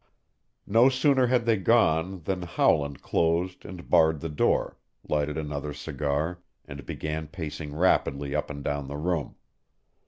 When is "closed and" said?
3.03-3.87